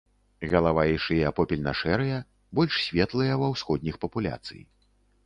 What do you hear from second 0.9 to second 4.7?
і шыя попельна-шэрыя, больш светлыя ва ўсходніх папуляцый.